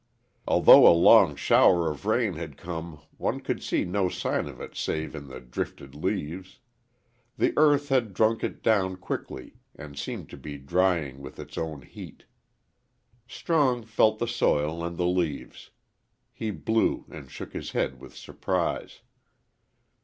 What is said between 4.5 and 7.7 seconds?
it save in the drifted leaves. The